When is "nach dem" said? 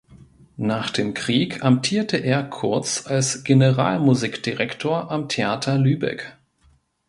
0.57-1.13